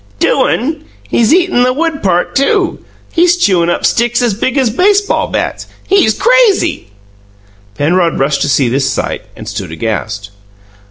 "Doin'! 0.19 0.83
He's 1.07 1.31
eatin' 1.31 1.61
the 1.61 1.73
wood 1.73 2.01
part, 2.01 2.35
too! 2.35 2.83
He's 3.13 3.37
chewin' 3.37 3.69
up 3.69 3.85
sticks 3.85 4.23
as 4.23 4.33
big 4.33 4.57
as 4.57 4.71
baseball 4.71 5.27
bats! 5.27 5.67
He's 5.87 6.15
crazy!" 6.17 6.87
Penrod 7.77 8.17
rushed 8.17 8.41
to 8.41 8.49
see 8.49 8.67
this 8.67 8.89
sight, 8.89 9.21
and 9.35 9.47
stood 9.47 9.71
aghast. 9.71 10.31